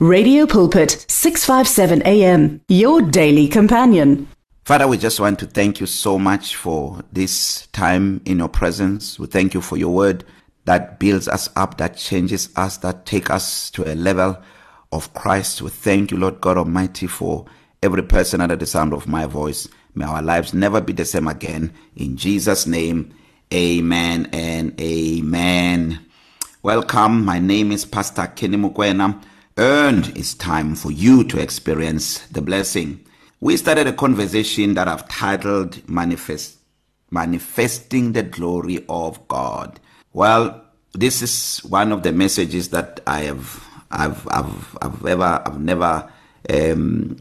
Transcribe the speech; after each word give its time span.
Radio 0.00 0.46
Pulpit 0.46 1.04
657 1.08 2.02
AM 2.06 2.60
your 2.68 3.02
daily 3.02 3.48
companion. 3.48 4.28
Father, 4.64 4.86
we 4.86 4.96
just 4.96 5.18
want 5.18 5.40
to 5.40 5.46
thank 5.46 5.80
you 5.80 5.86
so 5.86 6.20
much 6.20 6.54
for 6.54 7.02
this 7.12 7.66
time 7.72 8.20
in 8.24 8.38
your 8.38 8.48
presence. 8.48 9.18
We 9.18 9.26
thank 9.26 9.54
you 9.54 9.60
for 9.60 9.76
your 9.76 9.92
word 9.92 10.22
that 10.66 11.00
builds 11.00 11.26
us 11.26 11.50
up, 11.56 11.78
that 11.78 11.96
changes 11.96 12.48
us, 12.54 12.76
that 12.76 13.06
take 13.06 13.28
us 13.28 13.72
to 13.72 13.92
a 13.92 13.96
level 13.96 14.40
of 14.92 15.12
Christ. 15.14 15.62
We 15.62 15.70
thank 15.70 16.12
you, 16.12 16.16
Lord 16.16 16.40
God 16.40 16.58
Almighty, 16.58 17.08
for 17.08 17.46
every 17.82 18.04
person 18.04 18.40
under 18.40 18.54
the 18.54 18.66
sound 18.66 18.92
of 18.92 19.08
my 19.08 19.26
voice. 19.26 19.66
May 19.96 20.04
our 20.04 20.22
lives 20.22 20.54
never 20.54 20.80
be 20.80 20.92
the 20.92 21.06
same 21.06 21.26
again. 21.26 21.72
In 21.96 22.16
Jesus' 22.16 22.68
name, 22.68 23.12
amen 23.52 24.28
and 24.32 24.80
amen. 24.80 26.06
Welcome. 26.62 27.24
My 27.24 27.40
name 27.40 27.72
is 27.72 27.84
Pastor 27.84 28.28
Kenny 28.28 28.58
Mukwena. 28.58 29.20
Earned 29.58 30.16
it's 30.16 30.34
time 30.34 30.76
for 30.76 30.92
you 30.92 31.24
to 31.24 31.40
experience 31.40 32.20
the 32.28 32.40
blessing. 32.40 33.04
We 33.40 33.56
started 33.56 33.88
a 33.88 33.92
conversation 33.92 34.74
that 34.74 34.86
I've 34.86 35.08
titled 35.08 35.88
Manifest 35.88 36.58
Manifesting 37.10 38.12
the 38.12 38.22
Glory 38.22 38.84
of 38.88 39.26
God. 39.26 39.80
Well, 40.12 40.62
this 40.92 41.22
is 41.22 41.58
one 41.64 41.90
of 41.90 42.04
the 42.04 42.12
messages 42.12 42.68
that 42.68 43.00
I 43.08 43.22
have 43.22 43.64
I've 43.90 44.28
I've 44.30 44.78
I've 44.80 45.04
ever 45.04 45.42
I've 45.44 45.58
never 45.60 46.08
um 46.48 47.16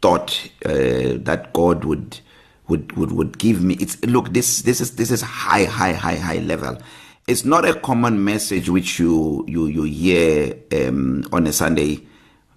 thought 0.00 0.48
uh, 0.64 1.18
that 1.24 1.50
God 1.54 1.84
would 1.84 2.20
would 2.68 2.92
would 2.96 3.10
would 3.10 3.38
give 3.38 3.64
me 3.64 3.74
it's 3.80 4.00
look 4.04 4.32
this 4.32 4.62
this 4.62 4.80
is 4.80 4.94
this 4.94 5.10
is 5.10 5.22
high 5.22 5.64
high 5.64 5.92
high 5.92 6.14
high 6.18 6.38
level 6.38 6.78
it's 7.26 7.44
not 7.44 7.64
a 7.64 7.74
common 7.74 8.22
message 8.22 8.68
which 8.68 8.98
you 8.98 9.44
you 9.48 9.66
you 9.66 9.82
hear 9.84 10.54
um 10.72 11.24
on 11.32 11.46
a 11.46 11.52
Sunday 11.52 12.06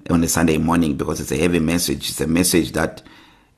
on 0.09 0.23
a 0.23 0.27
Sunday 0.27 0.57
morning 0.57 0.95
because 0.95 1.19
it's 1.19 1.31
a 1.31 1.37
heavy 1.37 1.59
message. 1.59 2.09
It's 2.09 2.21
a 2.21 2.27
message 2.27 2.71
that 2.73 3.01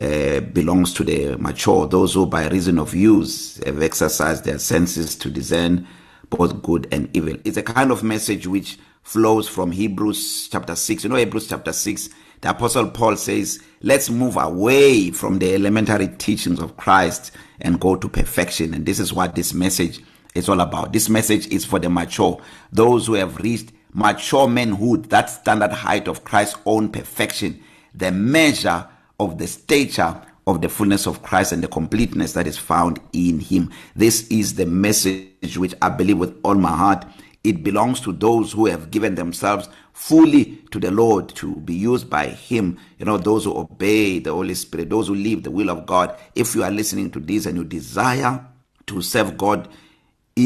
uh, 0.01 0.39
belongs 0.39 0.93
to 0.93 1.03
the 1.03 1.35
mature 1.37 1.87
those 1.87 2.13
who 2.13 2.25
by 2.25 2.47
reason 2.47 2.79
of 2.79 2.93
use 2.93 3.57
have 3.63 3.81
exercised 3.81 4.45
their 4.45 4.59
senses 4.59 5.15
to 5.17 5.29
discern 5.29 5.87
both 6.29 6.61
good 6.61 6.87
and 6.91 7.09
evil. 7.15 7.35
It's 7.43 7.57
a 7.57 7.63
kind 7.63 7.91
of 7.91 8.03
message 8.03 8.47
which 8.47 8.77
flows 9.03 9.47
from 9.47 9.71
Hebrews 9.71 10.49
chapter 10.51 10.75
6 10.75 11.03
you 11.03 11.09
know 11.09 11.15
Hebrews 11.15 11.47
chapter 11.47 11.73
6 11.73 12.09
the 12.41 12.51
apostle 12.51 12.89
Paul 12.89 13.15
says 13.17 13.59
let's 13.81 14.09
move 14.09 14.37
away 14.37 15.11
from 15.11 15.39
the 15.39 15.53
elementary 15.55 16.07
teachings 16.07 16.59
of 16.59 16.77
Christ 16.77 17.31
and 17.61 17.79
go 17.79 17.95
to 17.95 18.07
perfection. 18.07 18.73
And 18.73 18.85
this 18.85 18.99
is 18.99 19.11
what 19.11 19.35
this 19.35 19.53
message 19.53 20.01
is 20.39 20.49
all 20.49 20.61
about. 20.61 20.91
This 20.93 21.09
message 21.09 21.47
is 21.47 21.65
for 21.65 21.77
the 21.77 21.89
mature, 21.89 22.41
those 22.71 23.05
who 23.05 23.13
have 23.13 23.37
reached 23.37 23.71
mature 23.93 24.47
manhood, 24.47 25.05
that 25.09 25.29
standard 25.29 25.71
height 25.71 26.07
of 26.07 26.23
Christ's 26.23 26.57
own 26.65 26.89
perfection, 26.89 27.61
the 27.93 28.11
measure 28.11 28.87
of 29.19 29.37
the 29.37 29.47
stature 29.47 30.21
of 30.47 30.61
the 30.61 30.69
fullness 30.69 31.05
of 31.05 31.21
Christ 31.21 31.51
and 31.51 31.63
the 31.63 31.67
completeness 31.67 32.33
that 32.33 32.47
is 32.47 32.57
found 32.57 32.99
in 33.13 33.39
him. 33.39 33.71
This 33.95 34.27
is 34.29 34.55
the 34.55 34.65
message 34.65 35.57
which 35.57 35.75
I 35.81 35.89
believe 35.89 36.17
with 36.17 36.39
all 36.43 36.55
my 36.55 36.75
heart. 36.75 37.05
It 37.43 37.63
belongs 37.63 38.01
to 38.01 38.11
those 38.11 38.51
who 38.51 38.65
have 38.65 38.91
given 38.91 39.15
themselves 39.15 39.69
fully 39.93 40.57
to 40.71 40.79
the 40.79 40.91
Lord 40.91 41.29
to 41.35 41.55
be 41.57 41.73
used 41.73 42.09
by 42.09 42.27
him. 42.27 42.79
You 42.97 43.05
know, 43.05 43.17
those 43.17 43.45
who 43.45 43.57
obey 43.57 44.19
the 44.19 44.31
Holy 44.31 44.55
Spirit, 44.55 44.89
those 44.89 45.07
who 45.07 45.15
live 45.15 45.43
the 45.43 45.51
will 45.51 45.69
of 45.69 45.85
God. 45.85 46.17
If 46.35 46.55
you 46.55 46.63
are 46.63 46.71
listening 46.71 47.11
to 47.11 47.19
this 47.19 47.45
and 47.45 47.57
you 47.57 47.63
desire 47.63 48.45
to 48.87 49.01
serve 49.01 49.37
God 49.37 49.69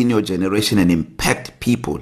in 0.02 0.10
your 0.10 0.22
generation 0.22 0.78
and 0.78 0.92
impact 0.92 1.60
people 1.60 2.02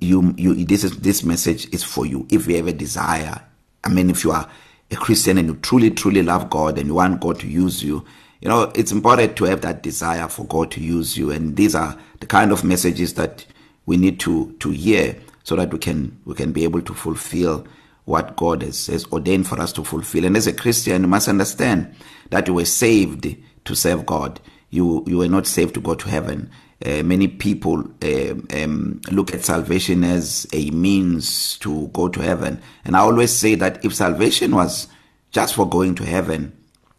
you 0.00 0.34
you 0.36 0.64
this 0.64 0.84
is 0.84 0.98
this 1.00 1.22
message 1.24 1.72
is 1.72 1.84
for 1.84 2.06
you. 2.06 2.26
If 2.30 2.46
you 2.46 2.56
have 2.56 2.66
a 2.68 2.72
desire 2.72 3.40
i 3.84 3.88
mean 3.88 4.08
if 4.08 4.24
you 4.24 4.32
are 4.32 4.48
a 4.90 4.96
christian 4.96 5.36
and 5.38 5.48
you 5.48 5.56
truly 5.56 5.90
truly 5.90 6.22
love 6.22 6.48
god 6.48 6.78
and 6.78 6.86
you 6.86 6.94
want 6.94 7.20
god 7.20 7.38
to 7.40 7.46
use 7.46 7.82
you 7.82 8.04
you 8.44 8.50
know 8.50 8.70
it's 8.74 8.92
important 8.92 9.36
to 9.36 9.44
have 9.44 9.62
that 9.62 9.82
desire 9.82 10.28
for 10.28 10.44
god 10.44 10.70
to 10.72 10.80
use 10.80 11.16
you. 11.16 11.30
And 11.30 11.56
these 11.56 11.74
are 11.74 11.98
the 12.20 12.26
kind 12.26 12.52
of 12.52 12.62
messages 12.62 13.14
that 13.14 13.46
we 13.86 13.96
need 13.96 14.20
to 14.20 14.52
to 14.60 14.70
hear 14.70 15.16
so 15.44 15.56
that 15.56 15.72
we 15.72 15.78
can 15.78 16.20
we 16.26 16.34
can 16.34 16.52
be 16.52 16.62
able 16.64 16.82
to 16.82 16.92
fulfill 16.92 17.66
what 18.04 18.36
god 18.36 18.60
has, 18.62 18.88
has 18.88 19.06
ordained 19.06 19.46
for 19.48 19.58
us 19.58 19.72
to 19.72 19.82
fulfill. 19.82 20.26
And 20.26 20.36
as 20.36 20.46
a 20.46 20.52
christian 20.52 21.02
you 21.02 21.08
must 21.08 21.26
understand 21.26 21.94
that 22.28 22.46
you 22.46 22.52
were 22.52 22.66
saved 22.66 23.34
to 23.64 23.74
serve 23.74 24.04
god. 24.04 24.40
You 24.68 25.04
you 25.06 25.16
were 25.16 25.28
not 25.28 25.46
saved 25.46 25.72
to 25.74 25.80
go 25.80 25.94
to 25.94 26.08
heaven. 26.10 26.50
Uh, 26.84 27.02
many 27.02 27.28
people 27.28 27.84
uh, 28.02 28.34
um, 28.62 29.00
look 29.10 29.32
at 29.32 29.44
salvation 29.44 30.04
as 30.04 30.46
a 30.52 30.70
means 30.70 31.58
to 31.58 31.88
go 31.88 32.08
to 32.08 32.20
heaven. 32.20 32.60
And 32.84 32.96
i 32.96 33.00
always 33.00 33.32
say 33.32 33.54
that 33.56 33.84
if 33.84 33.94
salvation 33.94 34.54
was 34.54 34.88
just 35.30 35.54
for 35.54 35.68
going 35.68 35.94
to 35.96 36.04
heaven 36.04 36.56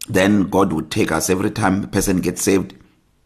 then 0.08 0.48
god 0.48 0.72
would 0.72 0.90
take 0.90 1.10
us. 1.12 1.30
Every 1.30 1.50
time 1.50 1.84
a 1.84 1.86
person 1.88 2.20
gets 2.20 2.42
saved 2.42 2.74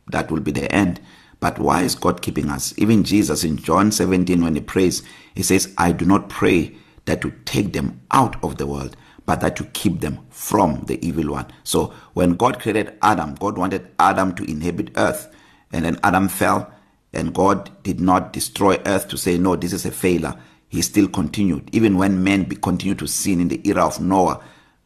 that 0.08 0.30
will 0.30 0.40
be 0.40 0.50
the 0.52 0.70
end. 0.72 1.00
But 1.40 1.58
why 1.58 1.82
is 1.82 1.94
god 1.94 2.22
keeping 2.22 2.50
us? 2.50 2.74
Even 2.76 3.04
jesus 3.04 3.44
in 3.44 3.56
john 3.56 3.90
17 3.92 4.42
when 4.42 4.54
he 4.54 4.60
prays 4.60 5.02
he 5.34 5.42
says 5.42 5.72
i 5.78 5.92
do 5.92 6.04
not 6.04 6.28
pray 6.28 6.74
that 7.06 7.20
to 7.22 7.32
take 7.44 7.72
them 7.72 8.00
out 8.10 8.42
of 8.44 8.56
the 8.56 8.66
world 8.66 8.96
but 9.26 9.40
that 9.40 9.56
to 9.56 9.64
keep 9.64 10.00
them 10.00 10.18
from 10.30 10.82
the 10.86 11.04
evil 11.06 11.30
one. 11.32 11.46
So 11.64 11.92
when 12.14 12.34
god 12.34 12.60
created 12.60 12.98
adam 13.02 13.34
god 13.36 13.56
wanted 13.56 13.88
adam 13.98 14.34
to 14.34 14.44
inhabit 14.44 14.90
earth. 14.96 15.28
And 15.72 15.84
then 15.84 15.98
Adam 16.02 16.28
fell 16.28 16.72
and 17.12 17.34
God 17.34 17.70
did 17.82 18.00
not 18.00 18.32
destroy 18.32 18.78
earth 18.86 19.08
to 19.08 19.16
say 19.16 19.38
no 19.38 19.56
this 19.56 19.72
is 19.72 19.86
a 19.86 19.90
failure. 19.90 20.34
He 20.68 20.82
still 20.82 21.08
continued. 21.08 21.68
Even 21.74 21.98
when 21.98 22.22
men 22.22 22.46
continued 22.46 23.00
to 23.00 23.08
sin 23.08 23.40
in 23.40 23.48
the 23.48 23.60
era 23.68 23.84
of 23.84 24.00
Noah 24.00 24.40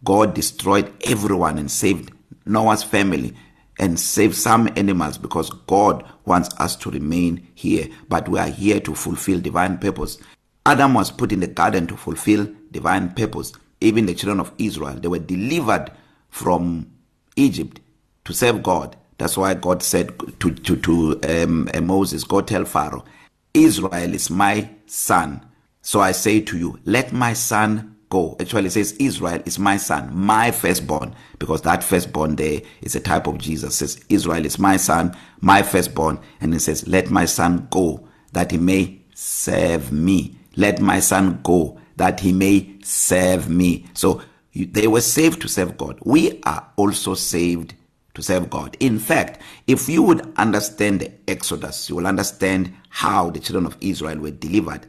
God 0.05 0.35
destroyed 0.35 0.93
everyone 1.07 1.57
and 1.57 1.71
saved 1.71 2.13
Noah's 2.45 2.83
family 2.83 3.35
and 3.79 3.99
saved 3.99 4.37
some 4.37 4.69
animals 4.77 5.17
because 5.17 5.51
God 5.67 6.05
wants 6.27 6.55
us 6.61 6.77
to 6.77 6.91
remain 6.91 7.47
here. 7.55 7.89
But 8.09 8.29
we 8.29 8.39
are 8.39 8.49
here 8.49 8.81
to 8.81 8.95
fulfill 8.95 9.41
divine 9.41 9.79
purpose. 9.79 10.19
Adam 10.67 10.95
was 10.95 11.11
put 11.11 11.33
in 11.33 11.41
the 11.41 11.47
garden 11.47 11.87
to 11.87 11.97
fulfill 11.97 12.47
divine 12.71 13.11
purpose. 13.15 13.53
Even 13.81 14.07
the 14.07 14.15
children 14.15 14.41
of 14.41 14.53
Israel 14.59 14.95
they 14.95 15.09
were 15.09 15.19
delivered 15.19 15.91
from 16.29 16.91
Egypt 17.37 17.81
to 18.27 18.35
serve 18.35 18.63
God. 18.63 18.97
That's 19.19 19.37
why 19.37 19.55
God 19.55 19.83
said 19.83 20.19
to 20.41 20.51
to 20.51 20.77
to 20.77 21.21
um, 21.43 21.71
uh, 21.73 21.81
Moses, 21.81 22.25
go 22.25 22.41
tell 22.41 22.65
Pharaoh, 22.65 23.05
Israel 23.53 24.15
is 24.15 24.31
my 24.31 24.69
son. 24.87 25.45
So 25.83 26.01
I 26.01 26.13
say 26.13 26.41
to 26.41 26.59
you, 26.59 26.79
let 26.85 27.13
my 27.13 27.35
son 27.35 27.97
go. 28.09 28.37
Actually 28.41 28.67
it 28.67 28.73
says 28.73 28.93
Israel 28.99 29.43
is 29.45 29.59
my 29.59 29.77
son, 29.77 30.11
my 30.17 30.51
firstborn, 30.51 31.15
because 31.39 31.63
that 31.63 31.85
firstborn 31.85 32.37
there 32.37 32.63
is 32.83 32.97
a 32.97 33.01
type 33.01 33.27
of 33.27 33.39
Jesus. 33.39 33.75
It 33.75 33.89
says 33.89 34.05
Israel 34.09 34.45
is 34.47 34.59
my 34.59 34.77
son, 34.77 35.17
my 35.41 35.63
firstborn, 35.63 36.19
and 36.41 36.55
it 36.55 36.61
says 36.61 36.87
let 36.89 37.11
my 37.11 37.25
son 37.25 37.69
go 37.71 38.07
that 38.33 38.51
he 38.51 38.59
may 38.59 39.01
serve 39.15 39.93
me. 39.93 40.37
Let 40.57 40.81
my 40.81 41.01
son 41.01 41.41
go 41.43 41.79
that 41.97 42.21
he 42.21 42.33
may 42.33 42.77
serve 42.83 43.49
me. 43.49 43.87
So 43.95 44.23
they 44.55 44.87
were 44.87 45.01
saved 45.01 45.41
to 45.43 45.49
serve 45.49 45.77
God. 45.77 45.99
We 46.05 46.41
are 46.45 46.67
also 46.77 47.15
saved 47.15 47.75
to 48.15 48.23
serve 48.23 48.49
God. 48.51 48.77
In 48.81 48.99
fact, 48.99 49.41
if 49.67 49.89
you 49.89 50.03
would 50.03 50.33
understand 50.37 51.01
the 51.01 51.13
Exodus, 51.29 51.89
you 51.89 51.97
will 51.97 52.07
understand 52.07 52.75
how 52.89 53.31
the 53.31 53.41
children 53.41 53.67
of 53.67 53.77
Israel 53.81 54.19
were 54.19 54.31
delivered, 54.31 54.87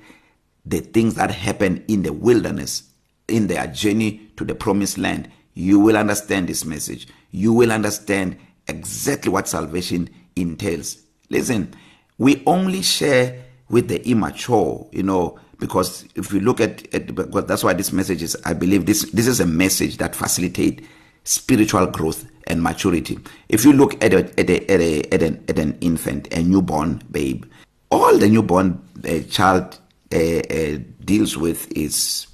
the 0.65 0.79
things 0.79 1.15
that 1.15 1.31
happened 1.31 1.83
in 1.87 2.03
the 2.03 2.13
wilderness, 2.13 2.83
in 3.27 3.47
their 3.47 3.67
journey 3.67 4.29
to 4.37 4.45
the 4.45 4.55
promised 4.55 4.97
land. 4.97 5.29
You 5.53 5.79
will 5.79 5.97
understand 5.97 6.47
this 6.47 6.65
message. 6.65 7.07
You 7.31 7.53
will 7.53 7.71
understand 7.71 8.37
exactly 8.67 9.31
what 9.31 9.47
salvation 9.47 10.09
entails. 10.35 10.97
Listen, 11.29 11.73
we 12.17 12.43
only 12.45 12.81
share 12.81 13.43
with 13.69 13.87
the 13.87 14.07
immature, 14.07 14.87
you 14.91 15.03
know, 15.03 15.39
because 15.59 16.05
if 16.15 16.31
you 16.31 16.39
look 16.39 16.59
at, 16.59 16.93
at 16.93 17.13
because 17.15 17.45
that's 17.45 17.63
why 17.63 17.73
this 17.73 17.91
message 17.91 18.21
is 18.21 18.37
I 18.45 18.53
believe 18.53 18.85
this 18.85 19.09
this 19.11 19.25
is 19.27 19.39
a 19.39 19.45
message 19.45 19.97
that 19.97 20.13
facilitate 20.15 20.85
spiritual 21.25 21.87
growth 21.87 22.25
and 22.47 22.63
maturity. 22.63 23.19
If 23.49 23.65
you 23.65 23.73
look 23.73 24.01
at 24.03 24.13
a, 24.13 24.39
at 24.39 24.49
a, 24.49 24.71
at, 24.71 24.79
a, 24.79 25.13
at, 25.13 25.21
an, 25.21 25.43
at 25.49 25.59
an 25.59 25.77
infant, 25.81 26.33
a 26.33 26.41
newborn 26.41 27.01
babe, 27.11 27.45
all 27.91 28.17
the 28.17 28.29
newborn 28.29 28.81
uh, 29.07 29.19
child 29.29 29.79
uh, 30.13 30.17
uh, 30.17 30.77
deals 31.03 31.37
with 31.37 31.71
is 31.75 32.27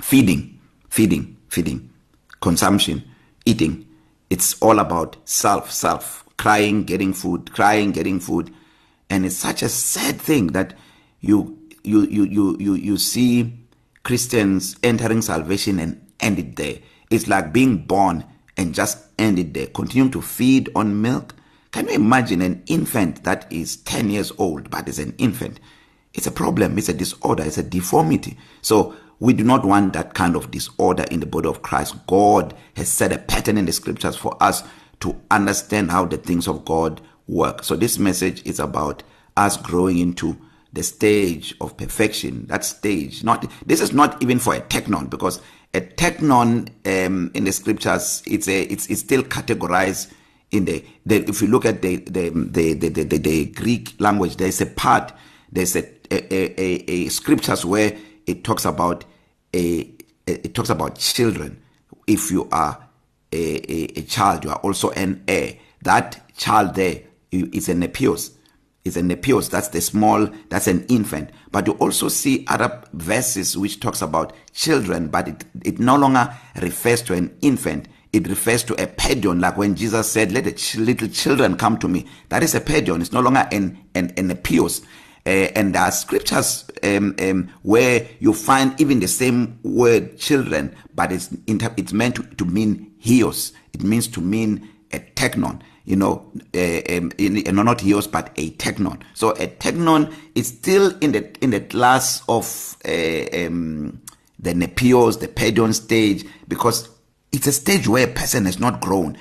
feeding, 0.00 0.58
feeding, 0.88 1.36
feeding, 1.48 1.90
consumption, 2.40 3.04
eating. 3.44 3.86
It's 4.30 4.60
all 4.60 4.78
about 4.78 5.16
self, 5.24 5.70
self, 5.70 6.24
crying, 6.36 6.84
getting 6.84 7.12
food, 7.12 7.52
crying, 7.52 7.92
getting 7.92 8.20
food. 8.20 8.52
And 9.08 9.24
it's 9.24 9.36
such 9.36 9.62
a 9.62 9.68
sad 9.68 10.20
thing 10.20 10.48
that 10.48 10.74
you 11.20 11.58
you 11.84 12.02
you 12.06 12.24
you 12.24 12.56
you 12.58 12.74
you 12.74 12.96
see 12.96 13.52
Christians 14.02 14.76
entering 14.82 15.22
salvation 15.22 15.78
and 15.78 16.04
end 16.20 16.38
it 16.38 16.56
there. 16.56 16.78
It's 17.10 17.28
like 17.28 17.52
being 17.52 17.78
born 17.78 18.24
and 18.56 18.74
just 18.74 19.06
end 19.18 19.38
it 19.38 19.54
there. 19.54 19.66
Continue 19.68 20.10
to 20.10 20.22
feed 20.22 20.70
on 20.74 21.00
milk. 21.00 21.34
Can 21.72 21.88
you 21.88 21.94
imagine 21.94 22.40
an 22.42 22.62
infant 22.66 23.24
that 23.24 23.50
is 23.52 23.76
10 23.78 24.10
years 24.10 24.32
old 24.38 24.70
but 24.70 24.88
is 24.88 24.98
an 24.98 25.14
infant? 25.18 25.60
It's 26.14 26.26
a 26.26 26.32
problem, 26.32 26.78
it's 26.78 26.88
a 26.88 26.94
disorder, 26.94 27.44
it's 27.44 27.58
a 27.58 27.62
deformity. 27.62 28.38
So 28.62 28.96
we 29.20 29.32
do 29.32 29.44
not 29.44 29.64
want 29.64 29.92
that 29.92 30.14
kind 30.14 30.36
of 30.36 30.50
disorder 30.50 31.04
in 31.10 31.20
the 31.20 31.26
body 31.26 31.48
of 31.48 31.62
Christ. 31.62 31.94
God 32.06 32.54
has 32.76 32.88
set 32.88 33.12
a 33.12 33.18
pattern 33.18 33.58
in 33.58 33.66
the 33.66 33.72
scriptures 33.72 34.16
for 34.16 34.42
us 34.42 34.62
to 35.00 35.20
understand 35.30 35.90
how 35.90 36.06
the 36.06 36.16
things 36.16 36.48
of 36.48 36.64
God 36.64 37.00
work. 37.28 37.62
So 37.62 37.76
this 37.76 37.98
message 37.98 38.44
is 38.46 38.58
about 38.58 39.02
us 39.36 39.56
growing 39.56 39.98
into 39.98 40.38
the 40.72 40.82
stage 40.82 41.54
of 41.60 41.76
perfection. 41.76 42.46
That 42.46 42.64
stage, 42.64 43.24
not 43.24 43.50
this 43.64 43.80
is 43.80 43.92
not 43.92 44.22
even 44.22 44.38
for 44.38 44.54
a 44.54 44.60
technon 44.60 45.10
because 45.10 45.40
a 45.76 45.80
technon 45.80 46.68
um, 46.86 47.30
in 47.34 47.44
the 47.44 47.52
scriptures 47.52 48.22
it's 48.26 48.48
a 48.48 48.62
it's 48.62 48.86
it's 48.86 49.00
still 49.00 49.22
categorized 49.22 50.10
in 50.50 50.64
the, 50.64 50.82
the 51.04 51.28
if 51.28 51.42
you 51.42 51.48
look 51.48 51.66
at 51.66 51.82
the 51.82 51.96
the 51.96 52.30
the 52.30 52.72
the, 52.74 52.88
the, 52.88 53.04
the, 53.04 53.18
the 53.18 53.46
Greek 53.46 53.94
language 53.98 54.36
there's 54.36 54.60
a 54.60 54.66
part 54.66 55.12
there's 55.52 55.76
a 55.76 55.84
a, 56.10 56.60
a, 56.60 56.90
a 56.90 57.08
scriptures 57.08 57.64
where 57.64 57.96
it 58.26 58.42
talks 58.42 58.64
about 58.64 59.04
a 59.54 59.90
it 60.26 60.54
talks 60.54 60.70
about 60.70 60.98
children. 60.98 61.62
If 62.06 62.30
you 62.30 62.48
are 62.50 62.84
a, 63.32 63.72
a, 63.72 63.98
a 63.98 64.02
child 64.02 64.44
you 64.44 64.50
are 64.50 64.60
also 64.60 64.90
an 64.90 65.24
heir. 65.28 65.54
That 65.82 66.36
child 66.36 66.74
there 66.74 67.02
is 67.30 67.68
an 67.68 67.82
nepios 67.82 68.32
is 68.86 68.96
an 68.96 69.08
nepios 69.08 69.50
that's 69.50 69.68
the 69.68 69.80
small 69.80 70.28
that's 70.48 70.66
an 70.66 70.84
infant. 70.88 71.30
But 71.50 71.66
you 71.66 71.74
also 71.74 72.08
see 72.08 72.44
other 72.48 72.82
verses 72.92 73.56
which 73.56 73.80
talks 73.80 74.02
about 74.02 74.32
children 74.52 75.08
but 75.08 75.28
it 75.28 75.44
it 75.64 75.78
no 75.78 75.96
longer 75.96 76.32
refers 76.60 77.02
to 77.02 77.14
an 77.14 77.36
infant. 77.42 77.88
It 78.12 78.28
refers 78.28 78.64
to 78.64 78.74
a 78.74 78.86
pedion 78.86 79.40
like 79.40 79.56
when 79.56 79.74
Jesus 79.74 80.10
said 80.10 80.32
let 80.32 80.44
the 80.44 80.52
ch 80.52 80.76
little 80.76 81.08
children 81.08 81.56
come 81.56 81.78
to 81.78 81.88
me. 81.88 82.06
That 82.28 82.42
is 82.42 82.54
a 82.54 82.60
pedion. 82.60 83.00
It's 83.00 83.12
no 83.12 83.20
longer 83.20 83.48
an 83.52 83.78
an 83.94 84.12
an 84.16 84.30
nepios. 84.30 84.84
Uh, 85.26 85.50
and 85.56 85.74
there 85.74 85.82
are 85.82 85.90
scriptures 85.90 86.64
um, 86.84 87.16
um, 87.20 87.52
where 87.62 88.06
you 88.20 88.32
find 88.32 88.80
even 88.80 89.00
the 89.00 89.08
same 89.08 89.58
word 89.64 90.16
children 90.18 90.72
but 90.94 91.10
it's 91.10 91.30
it's 91.48 91.92
meant 91.92 92.14
to, 92.16 92.22
to 92.22 92.44
mean 92.44 92.92
hios. 93.04 93.52
It 93.72 93.82
means 93.82 94.08
to 94.08 94.20
mean 94.20 94.68
a 94.92 94.98
technon. 94.98 95.60
You 95.86 95.96
know 95.96 96.30
um, 96.34 97.12
in, 97.16 97.38
in, 97.38 97.54
not 97.54 97.80
hios 97.80 98.06
but 98.06 98.32
a 98.36 98.50
technon. 98.52 99.00
So 99.14 99.30
a 99.30 99.46
technon 99.46 100.12
is 100.34 100.48
still 100.48 100.96
in 100.98 101.12
the 101.12 101.32
in 101.42 101.50
the 101.50 101.60
class 101.60 102.22
of 102.28 102.76
uh, 102.84 103.46
um, 103.46 104.02
the 104.38 104.52
nepios 104.52 105.20
the 105.20 105.28
pedion 105.28 105.72
stage 105.72 106.26
because 106.48 106.88
it's 107.32 107.46
a 107.46 107.52
stage 107.52 107.88
where 107.88 108.08
a 108.08 108.12
person 108.12 108.44
has 108.44 108.58
not 108.58 108.80
grown. 108.80 109.16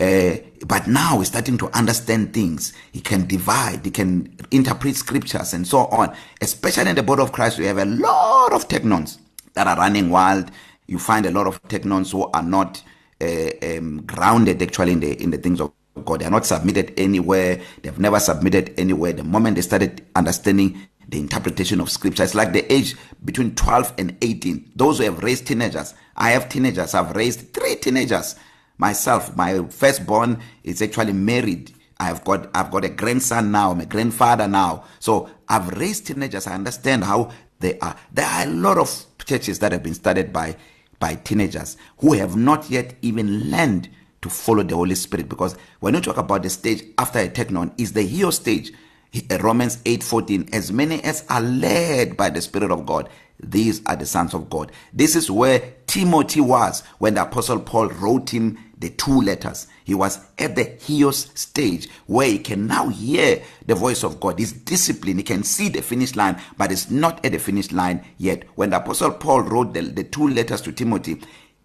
Uh, 0.00 0.36
but 0.66 0.86
now 0.86 1.18
he's 1.18 1.28
starting 1.28 1.58
to 1.58 1.68
understand 1.76 2.32
things. 2.32 2.72
He 2.92 3.00
can 3.00 3.26
divide 3.26 3.84
he 3.84 3.90
can 3.92 4.36
interpret 4.50 4.96
scriptures 4.96 5.52
and 5.52 5.66
so 5.66 5.86
on. 5.86 6.14
Especially 6.40 6.90
in 6.90 6.96
the 6.96 7.02
body 7.04 7.22
of 7.22 7.30
Christ 7.30 7.58
we 7.58 7.66
have 7.66 7.78
a 7.78 7.84
lot 7.84 8.52
of 8.52 8.68
technons 8.68 9.18
that 9.54 9.68
are 9.68 9.76
running 9.76 10.10
wild. 10.10 10.50
You 10.88 10.98
find 10.98 11.26
a 11.26 11.30
lot 11.30 11.46
of 11.46 11.62
technons 11.64 12.10
who 12.10 12.28
are 12.32 12.42
not 12.42 12.82
uh, 13.20 13.50
um, 13.62 14.02
grounded 14.02 14.60
actually 14.62 14.92
in 14.92 15.00
the 15.00 15.22
in 15.22 15.30
the 15.30 15.38
things 15.38 15.60
of 15.60 15.72
God 15.98 16.20
they 16.20 16.26
are 16.26 16.30
not 16.30 16.46
submitted 16.46 16.92
anywhere. 16.96 17.60
They've 17.82 17.98
never 17.98 18.20
submitted 18.20 18.74
anywhere. 18.78 19.12
The 19.12 19.24
moment 19.24 19.56
they 19.56 19.62
started 19.62 20.04
understanding 20.16 20.88
the 21.08 21.18
interpretation 21.18 21.80
of 21.80 21.90
scripture 21.90 22.22
it's 22.22 22.34
like 22.34 22.52
the 22.52 22.70
age 22.70 22.94
between 23.24 23.54
12 23.54 23.94
and 23.96 24.14
18 24.20 24.72
those 24.76 24.98
who 24.98 25.04
have 25.04 25.22
raised 25.22 25.46
teenagers 25.46 25.94
i 26.18 26.32
have 26.32 26.50
teenagers 26.50 26.92
i've 26.92 27.16
raised 27.16 27.50
three 27.54 27.76
teenagers. 27.76 28.36
Myself 28.78 29.36
my 29.36 29.64
firstborn 29.68 30.40
is 30.62 30.80
actually 30.80 31.12
married. 31.12 31.74
I've 31.98 32.24
got 32.24 32.48
I've 32.54 32.70
got 32.70 32.84
a 32.84 32.88
grandson 32.88 33.50
now 33.50 33.72
I'm 33.72 33.80
a 33.80 33.86
grandfather 33.86 34.46
now. 34.46 34.84
So 35.00 35.28
I've 35.48 35.68
raised 35.76 36.06
teenagers. 36.06 36.46
I 36.46 36.54
understand 36.54 37.04
how 37.04 37.32
they 37.58 37.78
are. 37.80 37.96
There 38.12 38.24
are 38.24 38.44
a 38.44 38.50
lot 38.50 38.78
of 38.78 39.04
churches 39.24 39.58
that 39.58 39.72
have 39.72 39.82
been 39.82 39.94
started 39.94 40.32
by 40.32 40.56
by 41.00 41.16
teenagers 41.16 41.76
who 41.98 42.12
have 42.12 42.36
not 42.36 42.70
yet 42.70 42.94
even 43.02 43.50
learned 43.50 43.88
to 44.22 44.30
follow 44.30 44.62
the 44.62 44.74
Holy 44.74 44.94
Spirit 44.94 45.28
because 45.28 45.56
when 45.80 45.94
you 45.94 46.00
talk 46.00 46.16
about 46.16 46.42
the 46.42 46.50
stage 46.50 46.82
after 46.98 47.18
a 47.18 47.28
technon 47.28 47.72
is 47.78 47.92
the 47.92 48.02
hero 48.02 48.30
stage. 48.30 48.72
Romans 49.40 49.78
8:14 49.84 50.52
as 50.52 50.70
many 50.70 51.02
as 51.02 51.24
are 51.30 51.40
led 51.40 52.16
by 52.16 52.28
the 52.28 52.42
spirit 52.42 52.70
of 52.70 52.84
God 52.84 53.08
these 53.40 53.84
are 53.86 53.96
the 53.96 54.06
sons 54.06 54.34
of 54.34 54.50
God. 54.50 54.72
This 54.92 55.14
is 55.14 55.30
where 55.30 55.74
Timothy 55.86 56.40
was 56.40 56.82
when 56.98 57.14
the 57.14 57.22
apostle 57.22 57.60
Paul 57.60 57.88
wrote 57.88 58.30
him 58.30 58.58
the 58.78 58.90
two 58.90 59.20
letters. 59.20 59.66
He 59.84 59.94
was 59.94 60.18
at 60.38 60.56
the 60.56 60.76
hios 60.86 61.30
stage 61.34 61.88
where 62.06 62.26
he 62.28 62.38
can 62.38 62.66
now 62.66 62.88
hear 62.88 63.42
the 63.66 63.74
voice 63.74 64.02
of 64.02 64.20
God. 64.20 64.38
He's 64.38 64.52
disciplined 64.52 65.20
he 65.20 65.24
can 65.24 65.44
see 65.44 65.68
the 65.68 65.82
finish 65.82 66.16
line 66.16 66.40
but 66.56 66.72
it's 66.72 66.90
not 66.90 67.24
at 67.24 67.32
the 67.32 67.38
finish 67.38 67.70
line 67.72 68.04
yet. 68.18 68.42
When 68.56 68.70
the 68.70 68.78
apostle 68.78 69.12
Paul 69.12 69.42
wrote 69.42 69.72
the, 69.72 69.82
the 69.82 70.04
two 70.04 70.28
letters 70.28 70.60
to 70.62 70.72
Timothy 70.72 71.20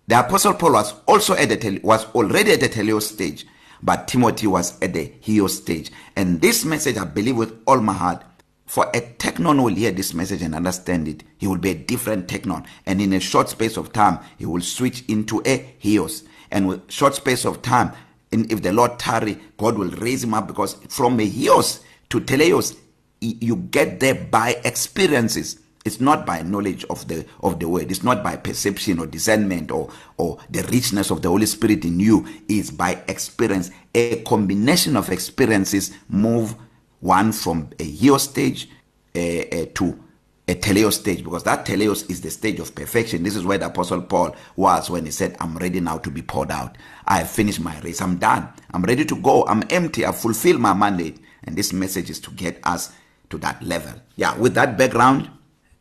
the 0.08 0.20
apostle 0.20 0.54
Paul 0.54 0.74
was 0.74 0.94
also 1.08 1.34
at 1.36 1.50
the 1.50 1.80
was 1.84 2.06
already 2.14 2.52
at 2.52 2.60
the 2.60 2.70
teleos 2.70 3.04
stage 3.04 3.46
but 3.82 4.08
Timothy 4.08 4.48
was 4.48 4.80
at 4.82 4.94
the 4.94 5.12
hios 5.26 5.58
stage. 5.58 5.92
And 6.16 6.42
this 6.42 6.64
message 6.64 6.98
I 6.98 7.04
believe 7.04 7.36
with 7.36 7.54
all 7.68 7.82
my 7.82 7.94
heart 7.94 8.24
for 8.66 8.86
a 8.94 9.02
technon 9.02 9.62
will 9.62 9.76
hear 9.76 9.92
this 9.92 10.14
message 10.14 10.42
and 10.42 10.56
understand 10.56 11.08
it 11.08 11.24
he 11.38 11.48
will 11.48 11.58
be 11.58 11.72
a 11.72 11.76
different 11.76 12.28
technon. 12.28 12.66
And 12.86 13.02
in 13.02 13.14
a 13.14 13.20
short 13.20 13.50
space 13.50 13.78
of 13.78 13.92
time 13.94 14.20
he 14.38 14.46
will 14.46 14.62
switch 14.62 15.04
into 15.08 15.42
a 15.46 15.76
hios 15.82 16.24
and 16.52 16.68
with 16.68 16.90
short 16.92 17.16
space 17.16 17.46
of 17.46 17.62
time 17.62 17.92
and 18.32 18.52
if 18.52 18.62
the 18.62 18.72
lord 18.72 18.98
tarry 19.00 19.38
god 19.58 19.78
will 19.78 19.90
raise 19.92 20.24
him 20.24 20.34
up 20.34 20.48
because 20.48 20.76
from 20.90 21.20
a 21.20 21.28
hios 21.28 21.82
to 22.10 22.20
teleos 22.20 22.76
you 23.24 23.56
get 23.56 24.00
there 24.00 24.16
by 24.16 24.60
experiences. 24.66 25.60
It's 25.86 26.00
not 26.00 26.26
by 26.26 26.42
knowledge 26.42 26.86
of 26.86 27.08
the 27.08 27.26
of 27.42 27.60
the 27.60 27.68
word. 27.68 27.92
It's 27.92 28.04
not 28.04 28.24
by 28.24 28.38
perception 28.38 29.00
or 29.00 29.06
discernment 29.06 29.70
or 29.72 29.92
or 30.18 30.40
the 30.50 30.64
richness 30.64 31.12
of 31.12 31.22
the 31.22 31.30
holy 31.30 31.46
spirit 31.46 31.84
in 31.84 32.00
you. 32.00 32.26
It's 32.48 32.72
by 32.72 33.02
experience. 33.08 33.70
A 33.94 34.22
combination 34.24 34.96
of 34.96 35.10
experiences 35.10 35.92
move 36.08 36.56
one 37.02 37.32
from 37.32 37.70
a 37.80 37.84
hero 37.84 38.18
stage 38.18 38.70
uh, 39.16 39.20
uh, 39.20 39.66
to 39.76 40.00
a 40.48 40.56
teleos 40.56 40.94
stage 40.94 41.24
because 41.24 41.44
that 41.44 41.66
teleos 41.66 42.10
is 42.10 42.22
the 42.22 42.32
stage 42.32 42.60
of 42.60 42.74
perfection. 42.74 43.24
This 43.24 43.36
is 43.36 43.44
where 43.44 43.58
the 43.58 43.66
apostle 43.66 44.02
paul 44.02 44.36
was 44.56 44.90
when 44.90 45.06
he 45.06 45.12
said 45.12 45.36
i'm 45.40 45.58
ready 45.58 45.82
now 45.82 45.98
to 45.98 46.10
be 46.10 46.22
poured 46.22 46.52
out. 46.52 46.78
I 47.06 47.18
have 47.20 47.30
finished 47.30 47.60
my 47.60 47.78
race. 47.82 48.02
I'm 48.02 48.18
done. 48.18 48.48
I'm 48.74 48.84
ready 48.84 49.04
to 49.04 49.16
go. 49.18 49.46
I'm 49.48 49.64
empty. 49.70 50.06
I've 50.06 50.18
fulfilled 50.18 50.62
my 50.62 50.74
mandate. 50.74 51.20
And 51.44 51.58
this 51.58 51.74
message 51.74 52.10
is 52.10 52.22
to 52.22 52.32
get 52.32 52.60
us 52.64 52.94
to 53.32 53.38
that 53.40 53.62
level. 53.62 53.94
Yeah 54.16 54.38
with 54.38 54.54
that 54.54 54.78
background 54.78 55.30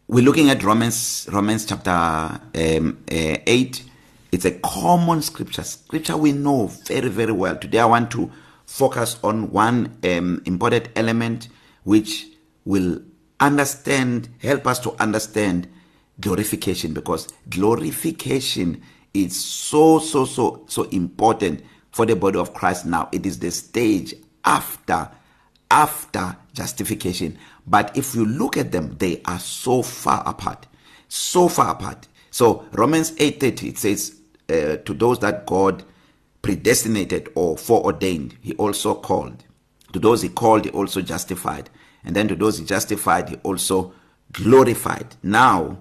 we're 0.09 0.25
looking 0.25 0.51
at 0.51 0.63
romans 0.65 1.29
romans 1.31 1.65
chapter 1.65 1.91
um, 1.91 2.99
uh, 3.11 3.37
8 3.47 3.85
it's 4.33 4.44
a 4.44 4.51
common 4.51 5.23
scripture 5.23 5.63
scripture 5.63 6.17
we 6.17 6.32
know 6.32 6.67
very 6.87 7.09
very 7.09 7.32
well. 7.32 7.56
Today 7.56 7.79
i 7.79 7.85
want 7.85 8.11
to 8.13 8.31
focus 8.67 9.19
on 9.23 9.51
one 9.53 9.97
um, 10.05 10.43
important 10.44 10.89
element 10.97 11.49
which 11.85 12.27
will 12.65 13.01
understand 13.39 14.29
help 14.41 14.67
us 14.67 14.79
to 14.81 14.93
understand 15.01 15.69
glorification 16.21 16.93
because 16.93 17.29
glorification 17.49 18.82
is 19.15 19.37
so 19.37 19.99
so 19.99 20.25
so 20.25 20.65
so 20.67 20.85
important 20.85 21.63
for 21.91 22.06
the 22.06 22.17
body 22.17 22.39
of 22.39 22.55
Christ. 22.55 22.87
Now 22.87 23.09
it 23.13 23.25
is 23.25 23.39
the 23.39 23.51
stage 23.51 24.15
after 24.44 25.11
after 25.71 26.37
justification. 26.53 27.39
But 27.67 27.97
if 27.97 28.15
you 28.15 28.25
look 28.25 28.57
at 28.57 28.73
them 28.73 28.97
they 28.99 29.21
are 29.27 29.39
so 29.41 29.83
far 29.83 30.23
apart 30.27 30.67
so 31.13 31.47
far 31.49 31.73
apart. 31.73 32.09
So 32.31 32.67
Romans 32.73 33.13
8:30 33.13 33.69
it 33.69 33.79
says 33.79 34.17
uh, 34.49 34.77
to 34.79 34.95
those 34.95 35.19
that 35.19 35.45
God 35.47 35.85
predestinated 36.41 37.29
or 37.35 37.59
foreordained 37.59 38.37
he 38.41 38.55
also 38.55 38.95
called. 38.95 39.45
To 39.93 39.99
those 39.99 40.23
he 40.23 40.31
called 40.31 40.65
he 40.65 40.71
also 40.71 41.03
justified. 41.03 41.69
And 42.05 42.17
then 42.17 42.29
to 42.29 42.35
those 42.35 42.59
he 42.59 42.65
justified 42.65 43.29
he 43.29 43.37
also 43.43 43.93
glorified. 44.33 45.17
Now 45.23 45.79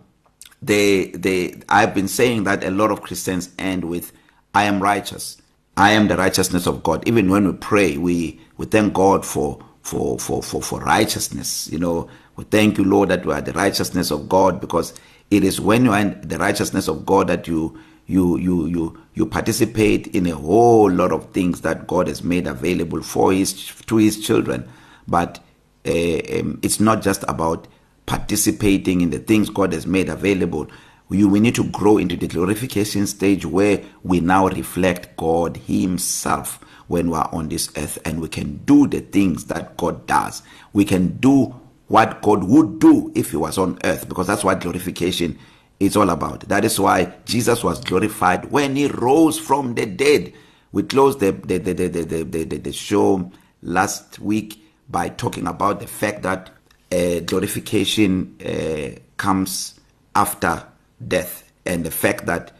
they 0.61 1.07
they 1.11 1.61
I've 1.69 1.95
been 1.95 2.09
saying 2.09 2.43
that 2.43 2.65
a 2.65 2.71
lot 2.71 2.91
of 2.91 3.01
Christians 3.01 3.49
end 3.57 3.85
with 3.85 4.11
I 4.53 4.65
am 4.65 4.83
righteous. 4.83 5.41
I 5.77 5.91
am 5.91 6.09
the 6.09 6.17
righteousness 6.17 6.67
of 6.67 6.83
God. 6.83 7.07
Even 7.07 7.29
when 7.29 7.47
we 7.47 7.53
pray 7.53 7.97
we 7.97 8.41
we 8.57 8.65
thank 8.65 8.93
God 8.93 9.25
for 9.25 9.63
for 9.81 10.19
for 10.19 10.41
for 10.43 10.61
for 10.61 10.79
righteousness 10.81 11.69
you 11.71 11.79
know. 11.79 12.09
We 12.37 12.45
thank 12.45 12.77
you 12.77 12.85
Lord 12.85 13.09
that 13.09 13.25
we 13.25 13.33
are 13.33 13.41
the 13.41 13.53
righteousness 13.53 14.09
of 14.09 14.29
God 14.29 14.61
because 14.61 14.93
it 15.29 15.43
is 15.43 15.59
when 15.61 15.85
you 15.85 15.91
are 15.91 15.99
in 15.99 16.21
the 16.27 16.37
righteousness 16.37 16.87
of 16.87 17.05
God 17.05 17.27
that 17.27 17.47
you 17.47 17.77
you 18.07 18.37
you 18.37 18.65
you 18.67 19.01
you 19.13 19.25
participate 19.25 20.07
in 20.07 20.25
a 20.27 20.35
whole 20.35 20.89
lot 20.91 21.11
of 21.11 21.31
things 21.31 21.61
that 21.61 21.87
God 21.87 22.07
has 22.07 22.23
made 22.23 22.47
available 22.47 23.01
for 23.01 23.31
his 23.33 23.53
to 23.87 23.97
his 23.97 24.25
children. 24.25 24.67
But 25.07 25.39
uh, 25.85 25.91
um, 26.39 26.59
it's 26.61 26.79
not 26.79 27.01
just 27.01 27.23
about 27.27 27.67
participating 28.05 29.01
in 29.01 29.09
the 29.09 29.19
things 29.19 29.49
God 29.49 29.73
has 29.73 29.87
made 29.87 30.09
available. 30.09 30.67
We, 31.09 31.25
we 31.25 31.39
need 31.39 31.55
to 31.55 31.63
grow 31.65 31.97
into 31.97 32.15
the 32.15 32.27
glorification 32.27 33.07
stage 33.07 33.45
where 33.45 33.83
we 34.03 34.19
now 34.19 34.47
reflect 34.47 35.15
God 35.17 35.57
himself. 35.57 36.59
When 36.91 37.09
we 37.09 37.17
are 37.17 37.29
on 37.33 37.49
this 37.49 37.69
earth 37.77 37.97
and 38.05 38.21
we 38.21 38.27
can 38.27 38.57
do 38.65 38.87
the 38.87 38.99
things 39.01 39.45
that 39.45 39.77
God 39.77 40.05
does 40.07 40.43
we 40.73 40.85
can 40.85 41.17
do 41.17 41.55
what 41.87 42.21
God 42.21 42.45
would 42.45 42.79
do 42.79 43.11
if 43.15 43.31
he 43.31 43.37
was 43.37 43.57
on 43.57 43.77
earth 43.83 44.07
because 44.07 44.27
that's 44.27 44.43
what 44.43 44.61
glorification 44.61 45.37
it's 45.81 45.95
all 45.95 46.11
about. 46.11 46.41
That 46.41 46.63
is 46.63 46.79
why 46.79 47.11
Jesus 47.25 47.63
was 47.63 47.81
glorified 47.83 48.51
when 48.51 48.75
he 48.75 48.87
rose 48.87 49.39
from 49.39 49.75
the 49.75 49.85
dead. 49.87 50.31
We 50.71 50.83
closed 50.83 51.19
the 51.19 51.31
the 51.31 51.57
the 51.57 51.73
the 51.73 51.87
the 51.89 52.23
the, 52.23 52.43
the, 52.45 52.57
the 52.57 52.71
show 52.71 53.31
last 53.63 54.19
week 54.19 54.63
by 54.89 55.09
talking 55.09 55.47
about 55.47 55.79
the 55.79 55.87
fact 55.87 56.23
that 56.23 56.51
uh, 56.91 57.21
glorification 57.21 58.35
uh, 58.45 58.99
comes 59.17 59.79
after 60.15 60.63
death 61.07 61.51
and 61.65 61.83
the 61.83 61.91
fact 61.91 62.27
that 62.27 62.51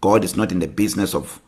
God 0.00 0.24
is 0.24 0.36
not 0.36 0.50
in 0.50 0.58
the 0.60 0.68
business 0.68 1.14
of 1.14 1.40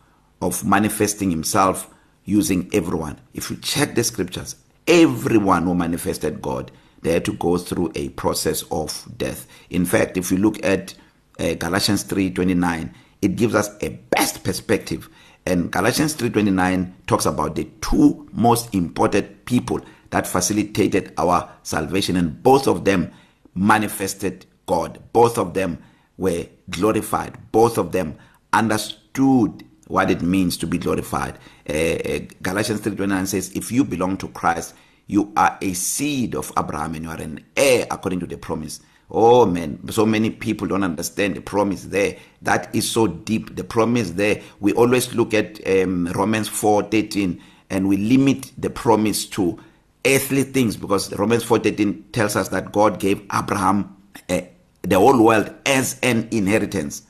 of 0.43 0.65
manifesting 0.67 1.31
himself 1.31 1.92
using 2.25 2.71
everyone. 2.73 3.21
If 3.35 3.51
you 3.51 3.57
check 3.57 3.95
the 3.95 4.05
scriptures, 4.05 4.57
everyone 4.87 5.65
who 5.65 5.75
manifested 5.75 6.43
God 6.43 6.71
they 7.03 7.13
had 7.13 7.25
to 7.27 7.33
go 7.35 7.59
through 7.59 7.93
a 7.95 8.09
process 8.11 8.63
of 8.71 9.07
death. 9.19 9.47
In 9.71 9.85
fact, 9.85 10.17
if 10.17 10.31
you 10.31 10.39
look 10.39 10.65
at 10.65 10.95
uh, 11.39 11.55
Galatians 11.55 12.05
3:29, 12.05 12.93
it 13.21 13.37
gives 13.37 13.55
us 13.55 13.71
a 13.83 13.91
best 14.11 14.43
perspective. 14.45 15.09
And 15.45 15.71
Galatians 15.71 16.15
3:29 16.15 16.93
talks 17.07 17.27
about 17.27 17.57
the 17.57 17.65
two 17.81 18.29
most 18.33 18.73
important 18.75 19.45
people 19.45 19.81
that 20.11 20.27
facilitated 20.27 21.13
our 21.19 21.51
salvation 21.63 22.17
and 22.17 22.41
both 22.43 22.69
of 22.69 22.85
them 22.85 23.11
manifested 23.55 24.47
God. 24.67 25.01
Both 25.13 25.39
of 25.39 25.55
them 25.55 25.79
were 26.17 26.47
glorified. 26.71 27.37
Both 27.51 27.79
of 27.79 27.93
them 27.93 28.17
understood 28.53 29.65
what 29.89 30.11
it 30.11 30.23
means 30.23 30.57
to 30.59 30.67
be 30.67 30.79
glorified. 30.79 31.39
Uh, 31.69 32.21
Galatians 32.43 32.81
3:29 32.81 33.27
says 33.27 33.53
if 33.55 33.71
you 33.73 33.85
belong 33.85 34.17
to 34.19 34.29
Christ, 34.29 34.75
you 35.07 35.33
are 35.37 35.59
a 35.61 35.73
seed 35.75 36.35
of 36.35 36.53
Abraham 36.59 36.95
and 36.95 37.05
you 37.05 37.11
are 37.11 37.21
an 37.21 37.45
heir 37.57 37.87
according 37.91 38.21
to 38.21 38.27
the 38.27 38.37
promise. 38.37 38.81
Oh 39.11 39.45
man, 39.45 39.79
so 39.91 40.07
many 40.07 40.31
people 40.31 40.67
don't 40.67 40.83
understand 40.85 41.37
the 41.37 41.43
promise 41.43 41.85
there. 41.85 42.17
That 42.41 42.75
is 42.75 42.91
so 42.91 43.07
deep. 43.07 43.57
The 43.57 43.65
promise 43.65 44.13
there. 44.13 44.41
We 44.61 44.73
always 44.73 45.15
look 45.15 45.35
at 45.35 45.61
um, 45.69 46.07
Romans 46.15 46.49
4:13 46.49 47.41
and 47.69 47.89
we 47.89 47.97
limit 47.97 48.53
the 48.57 48.71
promise 48.71 49.27
to 49.27 49.59
earthly 50.07 50.45
things 50.45 50.77
because 50.77 51.13
Romans 51.19 51.45
4:13 51.45 52.13
tells 52.13 52.37
us 52.37 52.49
that 52.49 52.73
God 52.73 52.99
gave 52.99 53.21
Abraham 53.33 53.95
uh, 54.31 54.41
the 54.83 54.99
whole 54.99 55.23
world 55.23 55.55
as 55.67 55.99
an 56.03 56.29
inheritance. 56.31 57.03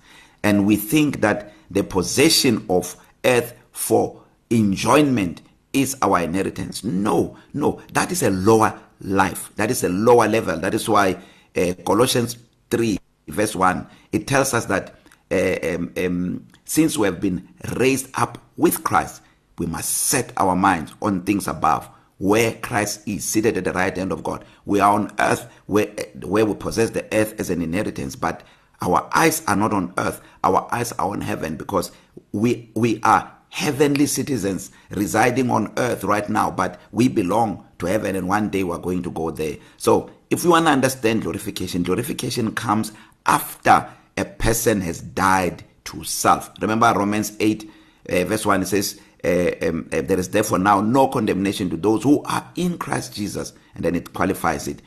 And 0.43 0.67
we 0.67 0.77
think 0.77 1.21
that 1.21 1.53
the 1.73 1.83
possession 1.83 2.65
of 2.69 2.97
earth 3.25 3.55
for 3.73 4.23
enjoyment 4.51 5.43
is 5.73 5.97
our 6.03 6.21
inheritance. 6.21 6.85
No, 6.85 7.37
no, 7.55 7.81
that 7.93 8.13
is 8.13 8.23
a 8.23 8.31
lower 8.31 8.79
life. 9.01 9.51
That 9.57 9.71
is 9.71 9.83
a 9.83 9.89
lower 9.89 10.29
level. 10.29 10.59
That 10.59 10.75
is 10.75 10.89
why 10.89 11.19
uh, 11.57 11.75
Colossians 11.85 12.37
3 12.71 12.99
verse 13.29 13.55
1 13.55 13.87
it 14.13 14.27
tells 14.27 14.55
us 14.55 14.67
that 14.67 14.95
uh, 15.31 15.75
um, 15.75 15.93
um, 15.97 16.47
since 16.65 16.99
we 16.99 17.07
have 17.07 17.21
been 17.21 17.49
raised 17.77 18.09
up 18.15 18.39
with 18.57 18.83
Christ 18.85 19.23
we 19.59 19.67
must 19.67 19.91
set 19.91 20.33
our 20.37 20.57
minds 20.57 20.93
on 21.01 21.23
things 21.23 21.47
above 21.47 21.89
where 22.19 22.55
Christ 22.55 23.07
is 23.07 23.25
seated 23.25 23.57
at 23.57 23.65
the 23.65 23.73
right 23.73 23.97
hand 23.97 24.13
of 24.13 24.23
God 24.23 24.45
we 24.65 24.81
are 24.81 24.93
on 24.93 25.13
earth 25.19 25.49
where 25.67 25.87
where 26.23 26.45
we 26.47 26.55
possess 26.55 26.91
the 26.91 27.07
earth 27.15 27.39
as 27.39 27.51
an 27.51 27.63
inheritance 27.63 28.17
but 28.17 28.43
our 28.83 29.09
eyes 29.15 29.43
are 29.47 29.57
not 29.57 29.73
on 29.73 29.95
earth 29.97 30.21
our 30.45 30.69
eyes 30.73 30.93
are 30.93 31.09
on 31.09 31.21
heaven 31.21 31.57
because 31.57 31.93
we 32.33 32.71
we 32.75 33.01
are 33.03 33.33
heavenly 33.51 34.07
citizens 34.07 34.71
residing 34.91 35.51
on 35.51 35.73
earth 35.77 36.05
right 36.05 36.29
now 36.29 36.51
but 36.51 36.81
we 36.91 37.07
belong 37.07 37.67
to 37.79 37.87
heaven 37.87 38.17
and 38.17 38.27
one 38.27 38.49
day 38.49 38.65
we're 38.65 38.79
going 38.79 39.03
to 39.03 39.11
go 39.11 39.31
there. 39.31 39.57
So 39.77 40.11
if 40.31 40.43
you 40.43 40.51
want 40.51 40.67
to 40.67 40.73
understand 40.73 41.23
glorification 41.23 41.83
glorification 41.83 42.55
comes 42.55 42.93
after 43.27 43.87
a 44.17 44.25
person 44.25 44.81
has 44.81 45.01
died 45.01 45.65
to 45.85 46.03
self. 46.05 46.51
Remember 46.61 46.93
romans 46.97 47.37
8 47.39 47.71
uh, 48.09 48.25
verse 48.25 48.47
1 48.47 48.63
it 48.63 48.67
says 48.67 49.01
uh, 49.23 49.69
um, 49.69 49.89
uh, 49.93 50.01
there 50.01 50.19
is 50.19 50.31
therefore 50.31 50.59
now 50.59 50.81
no 50.81 51.09
condemnation 51.09 51.71
to 51.71 51.77
those 51.77 52.03
who 52.03 52.23
are 52.25 52.51
in 52.57 52.79
Christ 52.79 53.15
Jesus 53.15 53.53
and 53.75 53.85
then 53.85 53.95
it 53.95 54.13
qualifies 54.15 54.67
it. 54.67 54.81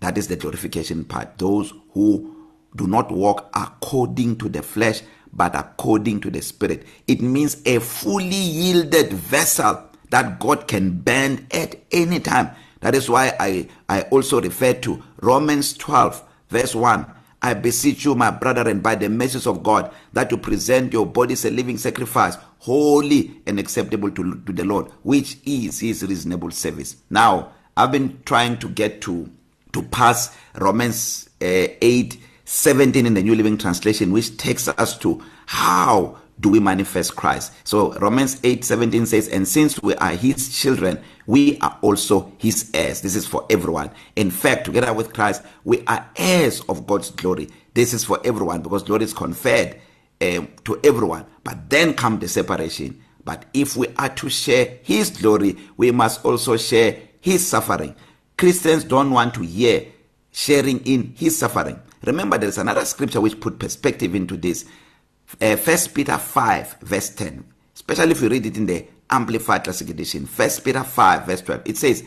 That 0.00 0.18
is 0.18 0.28
the 0.28 0.36
glorification 0.36 1.04
part. 1.04 1.38
Those 1.38 1.72
who 1.92 2.37
do 2.76 2.86
not 2.86 3.10
walk 3.10 3.50
according 3.54 4.36
to 4.38 4.48
the 4.48 4.62
flesh 4.62 5.02
but 5.32 5.54
according 5.54 6.20
to 6.20 6.30
the 6.30 6.40
spirit. 6.40 6.86
It 7.06 7.20
means 7.20 7.60
a 7.66 7.78
fully 7.80 8.26
yielded 8.28 9.12
vessel 9.12 9.84
that 10.10 10.38
God 10.40 10.66
can 10.66 10.98
bend 10.98 11.46
at 11.50 11.76
any 11.92 12.20
time. 12.20 12.50
That 12.80 12.94
is 12.94 13.10
why 13.10 13.34
I 13.38 13.68
I 13.88 14.02
also 14.02 14.40
refer 14.40 14.74
to 14.74 15.02
Romans 15.20 15.74
12 15.74 16.22
verse 16.48 16.74
1 16.74 17.06
I 17.40 17.54
beseech 17.54 18.04
you 18.04 18.14
my 18.14 18.30
brethren 18.30 18.80
by 18.80 18.96
the 18.96 19.08
mercies 19.08 19.46
of 19.46 19.62
God 19.62 19.92
that 20.12 20.30
you 20.30 20.38
present 20.38 20.92
your 20.92 21.06
bodies 21.06 21.44
a 21.44 21.50
living 21.50 21.78
sacrifice 21.78 22.36
holy 22.58 23.40
and 23.46 23.60
acceptable 23.60 24.10
to, 24.10 24.40
to 24.46 24.52
the 24.52 24.64
Lord 24.64 24.90
which 25.02 25.38
is 25.44 25.80
his 25.80 26.02
reasonable 26.02 26.50
service. 26.50 26.96
Now 27.10 27.52
I've 27.76 27.92
been 27.92 28.20
trying 28.24 28.58
to 28.58 28.68
get 28.68 29.00
to 29.02 29.30
to 29.72 29.82
pass 29.82 30.36
Romans 30.54 31.28
uh, 31.40 31.66
8 31.80 32.18
17 32.48 33.04
in 33.04 33.12
the 33.12 33.22
New 33.22 33.34
Living 33.34 33.58
Translation 33.58 34.10
which 34.10 34.34
takes 34.38 34.68
us 34.68 34.96
to 34.96 35.22
how 35.44 36.16
do 36.40 36.48
we 36.48 36.58
manifest 36.58 37.14
Christ. 37.14 37.52
So 37.64 37.92
Romans 37.98 38.36
8:17 38.40 39.06
says 39.06 39.28
and 39.28 39.46
since 39.46 39.82
we 39.82 39.94
are 39.96 40.12
his 40.12 40.48
children 40.58 40.98
we 41.26 41.58
are 41.58 41.76
also 41.82 42.32
his 42.38 42.70
heirs. 42.72 43.02
This 43.02 43.16
is 43.16 43.26
for 43.26 43.44
everyone. 43.50 43.90
In 44.16 44.30
fact 44.30 44.64
together 44.64 44.94
with 44.94 45.12
Christ 45.12 45.42
we 45.64 45.84
are 45.86 46.08
heirs 46.16 46.62
of 46.70 46.86
God's 46.86 47.10
glory. 47.10 47.50
This 47.74 47.92
is 47.92 48.02
for 48.02 48.18
everyone 48.24 48.62
because 48.62 48.82
glory 48.82 49.04
is 49.04 49.12
conferred 49.12 49.78
um, 50.22 50.48
to 50.64 50.80
everyone. 50.82 51.26
But 51.44 51.68
then 51.68 51.92
come 51.92 52.18
the 52.18 52.28
separation. 52.28 52.98
But 53.26 53.44
if 53.52 53.76
we 53.76 53.88
are 53.98 54.08
to 54.08 54.30
share 54.30 54.78
his 54.84 55.10
glory 55.10 55.54
we 55.76 55.90
must 55.90 56.24
also 56.24 56.56
share 56.56 56.98
his 57.20 57.46
suffering. 57.46 57.94
Christians 58.38 58.84
don't 58.84 59.10
want 59.10 59.34
to 59.34 59.42
hear 59.42 59.84
sharing 60.32 60.78
in 60.86 61.12
his 61.14 61.36
suffering. 61.36 61.78
Remember 62.04 62.38
there 62.38 62.48
is 62.48 62.58
another 62.58 62.84
scripture 62.84 63.20
which 63.20 63.40
put 63.40 63.58
perspective 63.58 64.14
into 64.14 64.36
this. 64.36 64.64
Uh, 65.40 65.56
first 65.56 65.94
Peter 65.94 66.16
5 66.16 66.78
verse 66.80 67.10
10 67.10 67.44
especially 67.74 68.12
if 68.12 68.22
you 68.22 68.28
read 68.28 68.46
it 68.46 68.56
in 68.56 68.66
the 68.66 68.86
amplified 69.10 69.62
classic 69.64 69.90
edition. 69.90 70.26
First 70.26 70.64
Peter 70.64 70.82
5 70.82 71.26
verse 71.26 71.42
12 71.42 71.62
it 71.66 71.76
says 71.76 72.04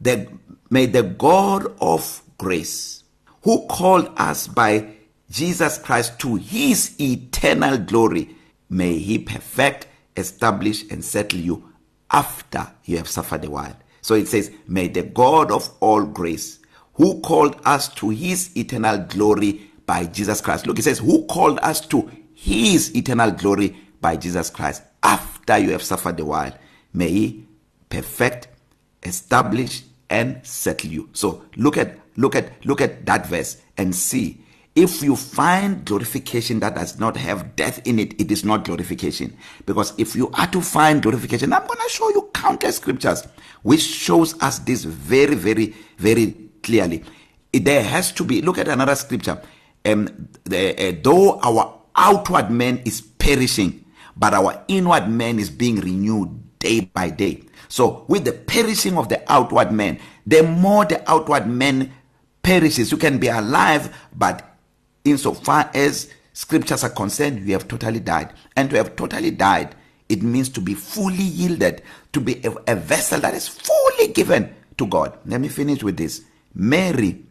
that 0.00 0.28
may 0.70 0.86
the 0.86 1.02
God 1.02 1.72
of 1.80 2.22
grace 2.36 3.04
who 3.42 3.66
called 3.66 4.10
us 4.16 4.46
by 4.48 4.94
Jesus 5.30 5.78
Christ 5.78 6.18
to 6.20 6.36
his 6.36 6.98
eternal 7.00 7.78
glory 7.78 8.36
may 8.70 8.98
he 8.98 9.18
perfect 9.18 9.86
establish 10.16 10.90
and 10.90 11.04
settle 11.04 11.38
you 11.38 11.72
after 12.10 12.72
you 12.84 12.96
have 12.96 13.08
suffered 13.08 13.44
a 13.44 13.50
while. 13.50 13.76
So 14.00 14.14
it 14.14 14.28
says 14.28 14.50
may 14.66 14.88
the 14.88 15.02
God 15.02 15.50
of 15.50 15.70
all 15.80 16.04
grace 16.04 16.58
who 16.98 17.20
called 17.20 17.58
us 17.64 17.88
to 17.94 18.10
his 18.10 18.54
eternal 18.56 18.98
glory 18.98 19.70
by 19.86 20.04
Jesus 20.04 20.40
Christ. 20.42 20.66
Look 20.66 20.78
it 20.78 20.82
says 20.82 20.98
who 20.98 21.24
called 21.26 21.58
us 21.62 21.80
to 21.86 22.10
his 22.34 22.94
eternal 22.94 23.30
glory 23.30 23.74
by 24.00 24.16
Jesus 24.16 24.50
Christ. 24.50 24.82
After 25.02 25.56
you 25.56 25.70
have 25.70 25.82
suffered 25.82 26.20
a 26.20 26.24
while 26.24 26.52
may 26.92 27.08
he 27.08 27.46
perfect 27.88 28.48
establish 29.04 29.82
and 30.10 30.44
settle 30.44 30.90
you. 30.90 31.08
So 31.12 31.44
look 31.56 31.76
at 31.78 31.98
look 32.16 32.34
at 32.34 32.66
look 32.66 32.80
at 32.80 33.06
that 33.06 33.26
verse 33.26 33.62
and 33.76 33.94
see 33.94 34.42
if 34.74 35.02
you 35.02 35.16
find 35.16 35.84
glorification 35.84 36.60
that 36.60 36.74
does 36.74 36.98
not 36.98 37.16
have 37.16 37.54
death 37.56 37.80
in 37.86 37.98
it 37.98 38.20
it 38.20 38.32
is 38.32 38.44
not 38.44 38.64
glorification. 38.64 39.36
Because 39.66 39.94
if 39.98 40.16
you 40.16 40.30
are 40.34 40.48
to 40.48 40.60
find 40.60 41.00
glorification 41.02 41.52
i'm 41.52 41.66
going 41.66 41.78
to 41.78 41.88
show 41.88 42.08
you 42.10 42.28
countless 42.34 42.76
scriptures 42.76 43.22
which 43.62 43.82
shows 43.82 44.40
us 44.42 44.58
this 44.60 44.84
very 44.84 45.34
very 45.34 45.74
very 45.98 46.47
clearly. 46.68 47.02
There 47.52 47.82
has 47.82 48.12
to 48.12 48.24
be 48.24 48.42
look 48.42 48.58
at 48.58 48.68
another 48.68 48.94
scripture. 48.94 49.40
Um 49.84 50.28
the, 50.44 50.76
uh, 50.76 50.92
though 51.02 51.40
our 51.40 51.80
outward 51.96 52.50
man 52.50 52.82
is 52.84 53.00
perishing 53.00 53.84
but 54.16 54.34
our 54.34 54.62
inward 54.68 55.08
man 55.08 55.38
is 55.38 55.48
being 55.48 55.76
renewed 55.76 56.58
day 56.58 56.80
by 56.80 57.08
day. 57.10 57.42
So 57.68 58.04
with 58.06 58.24
the 58.24 58.32
perishing 58.32 58.98
of 58.98 59.08
the 59.08 59.20
outward 59.32 59.72
man 59.72 59.98
the 60.26 60.42
more 60.42 60.84
the 60.84 61.00
outward 61.10 61.46
man 61.46 61.92
perishes. 62.42 62.92
You 62.92 62.98
can 62.98 63.18
be 63.18 63.28
alive 63.28 63.96
but 64.14 64.44
insofar 65.04 65.70
as 65.74 66.12
scriptures 66.34 66.84
are 66.84 66.90
concerned 66.90 67.46
you 67.46 67.54
have 67.54 67.66
totally 67.66 68.00
died. 68.00 68.34
And 68.56 68.68
to 68.70 68.76
have 68.76 68.94
totally 68.94 69.30
died 69.30 69.74
it 70.08 70.22
means 70.22 70.48
to 70.50 70.60
be 70.60 70.74
fully 70.74 71.24
yielded 71.24 71.82
to 72.12 72.20
be 72.20 72.40
a, 72.44 72.72
a 72.72 72.76
vessel 72.76 73.20
that 73.20 73.34
is 73.34 73.48
fully 73.48 74.12
given 74.12 74.54
to 74.78 74.86
God. 74.86 75.18
Let 75.26 75.40
me 75.40 75.48
finish 75.48 75.82
with 75.82 75.96
this. 75.96 76.24
Mary 76.58 77.24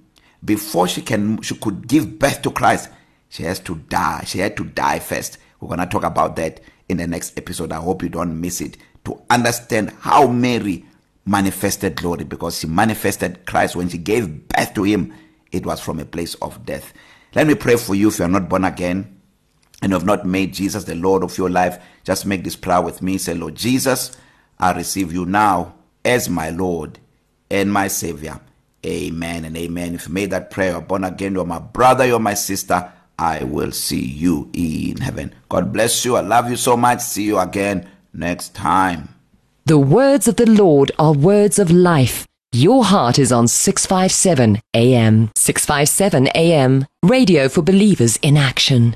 before 0.44 0.88
she 0.88 1.02
can 1.02 1.42
she 1.42 1.56
could 1.56 1.88
give 1.88 2.18
birth 2.18 2.42
to 2.42 2.52
Christ 2.52 2.90
she 3.30 3.44
has 3.44 3.60
to 3.60 3.76
die 3.76 4.24
she 4.26 4.40
had 4.40 4.58
to 4.58 4.64
die 4.64 5.00
first 5.00 5.38
we're 5.60 5.68
going 5.68 5.80
to 5.80 5.86
talk 5.86 6.04
about 6.04 6.36
that 6.38 6.62
in 6.88 6.98
the 6.98 7.06
next 7.08 7.38
episode 7.38 7.72
i 7.74 7.76
hope 7.76 8.02
you 8.02 8.10
don't 8.10 8.40
miss 8.40 8.62
it 8.62 8.78
to 9.04 9.22
understand 9.30 9.90
how 10.00 10.28
mary 10.28 10.86
manifested 11.26 11.96
glory 11.98 12.24
because 12.24 12.60
she 12.60 12.68
manifested 12.68 13.46
christ 13.46 13.76
when 13.76 13.90
she 13.90 13.98
gave 13.98 14.48
birth 14.48 14.74
to 14.74 14.84
him 14.84 15.14
it 15.52 15.66
was 15.66 15.82
from 15.82 16.00
a 16.00 16.06
place 16.06 16.36
of 16.36 16.66
death 16.66 16.94
Let 17.36 17.48
me 17.48 17.56
pray 17.56 17.76
for 17.76 17.94
you 17.94 18.08
if 18.08 18.20
you 18.20 18.26
are 18.26 18.30
not 18.30 18.50
born 18.50 18.64
again 18.64 19.22
and 19.82 19.92
have 19.94 20.06
not 20.06 20.26
made 20.26 20.54
Jesus 20.54 20.86
the 20.86 20.96
Lord 20.96 21.24
of 21.24 21.38
your 21.38 21.50
life. 21.50 21.78
Just 22.04 22.26
make 22.26 22.44
this 22.44 22.56
prayer 22.56 22.82
with 22.82 23.02
me. 23.02 23.18
Say, 23.18 23.34
Lord 23.34 23.56
Jesus, 23.56 24.18
I 24.58 24.72
receive 24.72 25.14
you 25.14 25.26
now 25.26 25.76
as 26.04 26.30
my 26.30 26.50
Lord 26.50 27.00
and 27.52 27.72
my 27.72 27.90
Savior. 27.90 28.40
Amen 28.88 29.44
and 29.44 29.58
amen. 29.58 29.96
If 29.96 30.08
you 30.08 30.14
made 30.14 30.32
that 30.32 30.50
prayer, 30.50 30.72
you're 30.72 30.82
born 30.82 31.04
again, 31.04 31.34
you're 31.34 31.46
my 31.46 31.60
brother, 31.60 32.06
you're 32.06 32.20
my 32.20 32.36
sister. 32.36 32.92
I 33.20 33.44
will 33.44 33.72
see 33.72 34.06
you 34.06 34.50
in 34.54 34.98
heaven. 34.98 35.34
God 35.50 35.74
bless 35.74 36.06
you. 36.06 36.16
I 36.16 36.22
love 36.22 36.50
you 36.50 36.56
so 36.56 36.78
much. 36.78 37.02
See 37.02 37.24
you 37.24 37.40
again 37.40 37.90
next 38.14 38.56
time. 38.56 39.10
The 39.66 39.78
words 39.78 40.28
of 40.28 40.38
the 40.38 40.50
Lord 40.50 40.92
are 40.98 41.14
words 41.14 41.60
of 41.60 41.70
life. 41.70 42.26
Your 42.54 42.86
heart 42.86 43.20
is 43.20 43.32
on 43.32 43.50
657 43.50 44.62
AM. 44.74 45.32
657 45.36 46.28
AM. 46.28 46.86
Radio 47.04 47.50
for 47.50 47.62
believers 47.62 48.18
in 48.22 48.38
action. 48.38 48.96